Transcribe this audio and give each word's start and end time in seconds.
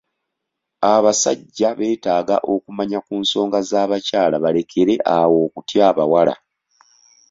Abasajja 0.93 1.69
beetaaga 1.77 2.37
okumanya 2.53 2.99
ku 3.05 3.13
nsonga 3.23 3.59
z'abakyala 3.69 4.35
balekere 4.43 4.95
awo 5.17 5.35
okutya 5.45 5.81
abawala. 5.89 6.33